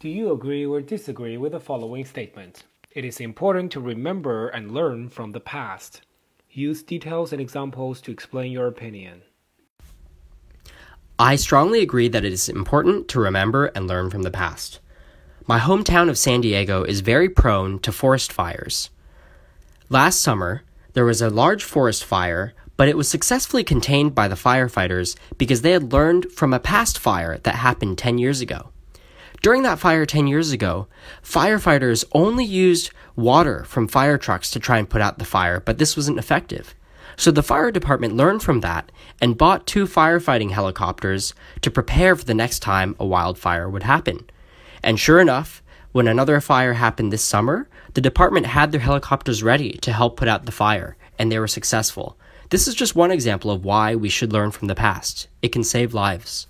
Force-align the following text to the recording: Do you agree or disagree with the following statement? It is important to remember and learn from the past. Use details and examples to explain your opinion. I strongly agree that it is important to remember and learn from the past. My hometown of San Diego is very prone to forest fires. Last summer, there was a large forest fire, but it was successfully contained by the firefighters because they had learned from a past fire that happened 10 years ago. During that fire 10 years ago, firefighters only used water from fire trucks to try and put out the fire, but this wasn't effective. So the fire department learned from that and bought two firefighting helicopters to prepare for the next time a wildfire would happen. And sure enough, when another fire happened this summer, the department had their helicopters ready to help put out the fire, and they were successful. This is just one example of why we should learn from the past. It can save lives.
Do 0.00 0.08
you 0.08 0.30
agree 0.30 0.64
or 0.64 0.80
disagree 0.80 1.36
with 1.36 1.50
the 1.50 1.58
following 1.58 2.04
statement? 2.04 2.62
It 2.92 3.04
is 3.04 3.18
important 3.18 3.72
to 3.72 3.80
remember 3.80 4.46
and 4.46 4.70
learn 4.70 5.08
from 5.08 5.32
the 5.32 5.40
past. 5.40 6.02
Use 6.52 6.84
details 6.84 7.32
and 7.32 7.40
examples 7.40 8.00
to 8.02 8.12
explain 8.12 8.52
your 8.52 8.68
opinion. 8.68 9.22
I 11.18 11.34
strongly 11.34 11.82
agree 11.82 12.06
that 12.06 12.24
it 12.24 12.32
is 12.32 12.48
important 12.48 13.08
to 13.08 13.18
remember 13.18 13.72
and 13.74 13.88
learn 13.88 14.08
from 14.08 14.22
the 14.22 14.30
past. 14.30 14.78
My 15.48 15.58
hometown 15.58 16.08
of 16.08 16.16
San 16.16 16.42
Diego 16.42 16.84
is 16.84 17.00
very 17.00 17.28
prone 17.28 17.80
to 17.80 17.90
forest 17.90 18.32
fires. 18.32 18.90
Last 19.88 20.20
summer, 20.20 20.62
there 20.92 21.06
was 21.06 21.20
a 21.20 21.28
large 21.28 21.64
forest 21.64 22.04
fire, 22.04 22.54
but 22.76 22.86
it 22.86 22.96
was 22.96 23.08
successfully 23.08 23.64
contained 23.64 24.14
by 24.14 24.28
the 24.28 24.36
firefighters 24.36 25.16
because 25.38 25.62
they 25.62 25.72
had 25.72 25.92
learned 25.92 26.30
from 26.30 26.54
a 26.54 26.60
past 26.60 27.00
fire 27.00 27.38
that 27.38 27.56
happened 27.56 27.98
10 27.98 28.18
years 28.18 28.40
ago. 28.40 28.70
During 29.40 29.62
that 29.62 29.78
fire 29.78 30.04
10 30.04 30.26
years 30.26 30.50
ago, 30.50 30.88
firefighters 31.22 32.04
only 32.12 32.44
used 32.44 32.90
water 33.14 33.64
from 33.64 33.86
fire 33.86 34.18
trucks 34.18 34.50
to 34.50 34.60
try 34.60 34.78
and 34.78 34.90
put 34.90 35.00
out 35.00 35.18
the 35.18 35.24
fire, 35.24 35.60
but 35.60 35.78
this 35.78 35.96
wasn't 35.96 36.18
effective. 36.18 36.74
So 37.16 37.30
the 37.30 37.42
fire 37.42 37.70
department 37.70 38.16
learned 38.16 38.42
from 38.42 38.60
that 38.60 38.90
and 39.20 39.38
bought 39.38 39.66
two 39.66 39.86
firefighting 39.86 40.50
helicopters 40.50 41.34
to 41.62 41.70
prepare 41.70 42.16
for 42.16 42.24
the 42.24 42.34
next 42.34 42.60
time 42.60 42.96
a 42.98 43.06
wildfire 43.06 43.68
would 43.68 43.84
happen. 43.84 44.28
And 44.82 44.98
sure 44.98 45.20
enough, 45.20 45.62
when 45.92 46.06
another 46.06 46.40
fire 46.40 46.74
happened 46.74 47.12
this 47.12 47.24
summer, 47.24 47.68
the 47.94 48.00
department 48.00 48.46
had 48.46 48.70
their 48.70 48.80
helicopters 48.80 49.42
ready 49.42 49.72
to 49.78 49.92
help 49.92 50.16
put 50.16 50.28
out 50.28 50.46
the 50.46 50.52
fire, 50.52 50.96
and 51.18 51.30
they 51.30 51.38
were 51.38 51.48
successful. 51.48 52.16
This 52.50 52.68
is 52.68 52.74
just 52.74 52.94
one 52.94 53.10
example 53.10 53.50
of 53.50 53.64
why 53.64 53.94
we 53.94 54.08
should 54.08 54.32
learn 54.32 54.50
from 54.50 54.68
the 54.68 54.74
past. 54.74 55.28
It 55.42 55.50
can 55.50 55.64
save 55.64 55.94
lives. 55.94 56.46